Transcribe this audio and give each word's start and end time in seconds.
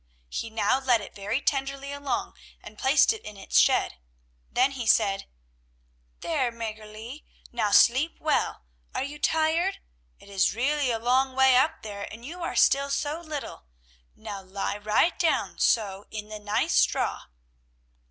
He 0.29 0.49
now 0.49 0.79
led 0.79 0.99
it 1.01 1.13
very 1.13 1.41
tenderly 1.43 1.91
along 1.91 2.33
and 2.59 2.75
placed 2.79 3.13
it 3.13 3.21
in 3.23 3.37
its 3.37 3.59
shed; 3.59 3.99
then 4.51 4.71
he 4.71 4.87
said: 4.87 5.27
"There, 6.21 6.51
Mäggerli, 6.51 7.23
now 7.51 7.69
sleep 7.69 8.17
well; 8.19 8.63
are 8.95 9.03
you 9.03 9.19
tired? 9.19 9.77
It 10.19 10.27
is 10.27 10.55
really 10.55 10.89
a 10.89 10.97
long 10.97 11.35
way 11.35 11.55
up 11.55 11.83
there, 11.83 12.11
and 12.11 12.25
you 12.25 12.41
are 12.41 12.55
still 12.55 12.89
so 12.89 13.19
little. 13.21 13.65
Now 14.15 14.41
lie 14.41 14.79
right 14.79 15.19
down, 15.19 15.59
so, 15.59 16.07
in 16.09 16.29
the 16.29 16.39
nice 16.39 16.73
straw!" 16.79 17.25